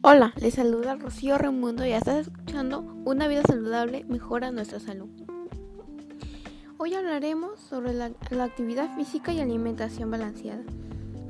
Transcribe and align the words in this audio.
Hola, 0.00 0.32
les 0.40 0.54
saluda 0.54 0.94
Rocío 0.94 1.36
Raimundo 1.38 1.84
y 1.84 1.90
estás 1.90 2.28
escuchando 2.28 2.82
Una 3.04 3.26
vida 3.26 3.42
saludable 3.42 4.04
mejora 4.04 4.52
nuestra 4.52 4.78
salud. 4.78 5.08
Hoy 6.78 6.94
hablaremos 6.94 7.58
sobre 7.58 7.92
la, 7.92 8.12
actividad 8.44 8.94
física 8.94 9.32
y 9.32 9.40
alimentación 9.40 10.08
balanceada. 10.08 10.62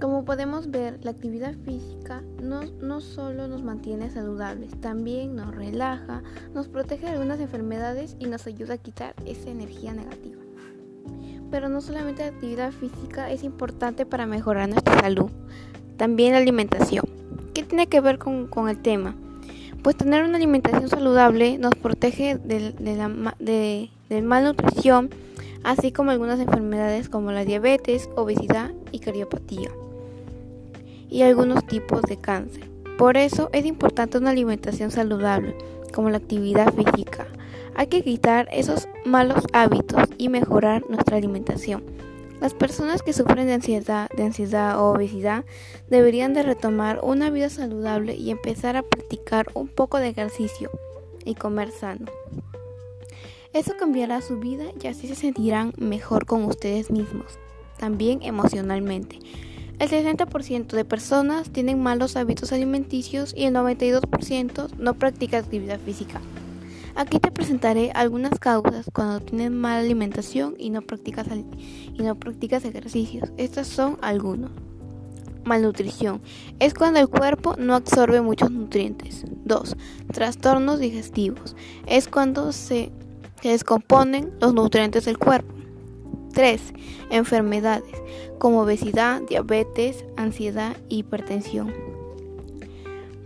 Como 0.00 0.24
podemos 0.24 0.70
ver, 0.70 0.98
la 1.04 1.10
actividad 1.10 1.54
física 1.58 2.22
no, 2.42 2.62
no 2.62 3.02
solo 3.02 3.48
nos 3.48 3.62
mantiene 3.62 4.08
saludables, 4.08 4.80
también 4.80 5.36
nos 5.36 5.54
relaja, 5.54 6.22
nos 6.54 6.68
protege 6.68 7.04
de 7.04 7.12
algunas 7.12 7.40
enfermedades 7.40 8.16
y 8.18 8.24
nos 8.24 8.46
ayuda 8.46 8.74
a 8.74 8.78
quitar 8.78 9.14
esa 9.26 9.50
energía 9.50 9.92
negativa. 9.92 10.40
Pero 11.50 11.68
no 11.68 11.82
solamente 11.82 12.22
la 12.22 12.30
actividad 12.30 12.72
física 12.72 13.30
es 13.30 13.44
importante 13.44 14.06
para 14.06 14.24
mejorar 14.24 14.70
nuestra 14.70 14.98
salud, 15.00 15.30
también 15.98 16.32
la 16.32 16.38
alimentación. 16.38 17.13
¿Qué 17.54 17.62
tiene 17.62 17.86
que 17.86 18.00
ver 18.00 18.18
con, 18.18 18.68
el 18.68 18.78
tema? 18.78 19.14
Pues 19.84 19.96
tener 19.96 20.24
una 20.24 20.38
alimentación 20.38 20.88
saludable 20.88 21.56
nos 21.56 21.76
protege 21.76 22.36
de, 22.36 22.72
de 22.72 22.96
la 22.96 23.36
de, 23.38 23.90
malnutrición, 24.22 25.10
así 25.62 25.92
como 25.92 26.10
algunas 26.10 26.40
enfermedades 26.40 27.08
como 27.08 27.30
la 27.30 27.44
diabetes, 27.44 28.10
obesidad 28.16 28.72
y 28.90 28.98
cardiopatía, 28.98 29.70
y 31.08 31.22
algunos 31.22 31.64
tipos 31.64 32.02
de 32.02 32.16
cáncer. 32.16 32.68
Por 32.98 33.16
eso 33.16 33.50
es 33.52 33.64
importante 33.66 34.18
una 34.18 34.30
alimentación 34.30 34.90
saludable, 34.90 35.54
como 35.92 36.10
la 36.10 36.16
actividad 36.16 36.74
física. 36.74 37.28
Hay 37.76 37.86
que 37.86 38.02
quitar 38.02 38.48
esos 38.52 38.88
malos 39.04 39.44
hábitos 39.52 40.08
y 40.18 40.28
mejorar 40.28 40.82
nuestra 40.88 41.18
alimentación. 41.18 41.84
Las 42.44 42.52
personas 42.52 43.02
que 43.02 43.14
sufren 43.14 43.46
de 43.46 43.54
ansiedad, 43.54 44.10
de 44.14 44.22
ansiedad 44.22 44.78
o 44.78 44.92
obesidad 44.92 45.46
deberían 45.88 46.34
de 46.34 46.42
retomar 46.42 47.00
una 47.02 47.30
vida 47.30 47.48
saludable 47.48 48.16
y 48.16 48.30
empezar 48.30 48.76
a 48.76 48.82
practicar 48.82 49.46
un 49.54 49.66
poco 49.66 49.96
de 49.96 50.08
ejercicio 50.08 50.70
y 51.24 51.36
comer 51.36 51.70
sano. 51.70 52.04
Eso 53.54 53.72
cambiará 53.78 54.20
su 54.20 54.40
vida 54.40 54.64
y 54.78 54.88
así 54.88 55.08
se 55.08 55.14
sentirán 55.14 55.72
mejor 55.78 56.26
con 56.26 56.44
ustedes 56.44 56.90
mismos, 56.90 57.38
también 57.78 58.20
emocionalmente. 58.22 59.20
El 59.78 59.88
60% 59.88 60.66
de 60.66 60.84
personas 60.84 61.48
tienen 61.48 61.82
malos 61.82 62.14
hábitos 62.14 62.52
alimenticios 62.52 63.32
y 63.34 63.44
el 63.44 63.54
92% 63.54 64.68
no 64.76 64.92
practica 64.92 65.38
actividad 65.38 65.80
física. 65.80 66.20
Aquí 66.96 67.18
te 67.18 67.32
presentaré 67.32 67.90
algunas 67.92 68.38
causas 68.38 68.86
cuando 68.92 69.20
tienes 69.20 69.50
mala 69.50 69.80
alimentación 69.80 70.54
y 70.58 70.70
no 70.70 70.82
practicas, 70.82 71.26
y 71.92 72.02
no 72.02 72.14
practicas 72.14 72.64
ejercicios. 72.64 73.32
Estas 73.36 73.66
son 73.66 73.98
algunos. 74.00 74.50
Malnutrición. 75.44 76.22
Es 76.60 76.72
cuando 76.72 77.00
el 77.00 77.08
cuerpo 77.08 77.56
no 77.58 77.74
absorbe 77.74 78.20
muchos 78.20 78.50
nutrientes. 78.50 79.24
2. 79.44 79.76
Trastornos 80.12 80.78
digestivos. 80.78 81.56
Es 81.86 82.08
cuando 82.08 82.52
se, 82.52 82.92
descomponen 83.42 84.32
los 84.40 84.54
nutrientes 84.54 85.04
del 85.04 85.18
cuerpo. 85.18 85.52
3. 86.32 86.60
Enfermedades 87.10 87.94
como 88.38 88.62
obesidad, 88.62 89.22
diabetes, 89.22 90.04
ansiedad 90.16 90.76
e 90.90 90.96
hipertensión. 90.96 91.93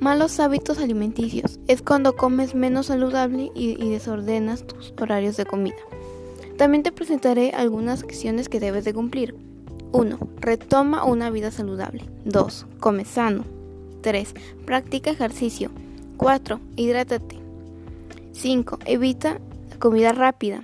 Malos 0.00 0.38
hábitos 0.38 0.78
alimenticios 0.78 1.58
es 1.66 1.82
cuando 1.82 2.14
comes 2.14 2.54
menos 2.54 2.86
saludable 2.86 3.50
y, 3.56 3.90
desordenas 3.90 4.64
tus 4.64 4.94
horarios 5.00 5.36
de 5.36 5.44
comida. 5.44 5.76
También 6.56 6.84
te 6.84 6.92
presentaré 6.92 7.50
algunas 7.50 8.04
acciones 8.04 8.48
que 8.48 8.60
debes 8.60 8.84
de 8.84 8.94
cumplir. 8.94 9.34
1. 9.90 10.18
Retoma 10.40 11.04
una 11.04 11.30
vida 11.30 11.50
saludable. 11.50 12.04
2. 12.26 12.66
Come 12.78 13.04
sano. 13.04 13.44
3. 14.02 14.34
Practica 14.64 15.10
ejercicio. 15.10 15.70
4. 16.16 16.60
Hidrátate. 16.76 17.36
5. 18.32 18.78
Evita 18.86 19.40
comida 19.80 20.12
rápida. 20.12 20.60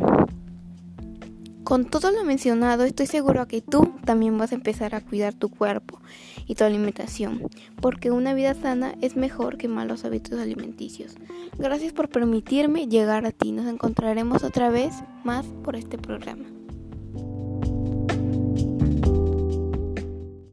Con 1.65 1.87
todo 1.87 2.11
lo 2.11 2.25
mencionado, 2.25 2.85
estoy 2.85 3.07
seguro 3.07 3.49
que 3.49 3.63
tú 3.63 3.95
también 4.05 4.37
vas 4.37 4.53
a 4.53 4.55
empezar 4.55 4.95
a 4.95 5.01
cuidar 5.01 5.33
tu 5.33 5.49
cuerpo 5.49 5.99
y 6.47 6.57
tu 6.57 6.65
alimentación, 6.65 7.41
porque 7.81 8.11
una 8.11 8.35
vida 8.35 8.53
sana 8.53 8.95
es 9.01 9.17
mejor 9.17 9.57
que 9.57 9.67
malos 9.67 10.05
hábitos 10.05 10.39
alimenticios. 10.39 11.15
Gracias 11.59 11.95
por 11.95 12.11
permitirme 12.11 12.87
llegar 12.87 13.25
a 13.25 13.33
ti. 13.33 13.51
Nos 13.51 13.67
encontraremos 13.67 14.45
otra 14.45 14.69
vez 14.69 14.93
más 15.25 15.47
por 15.65 15.75
este 15.75 15.97
programa. 15.97 16.45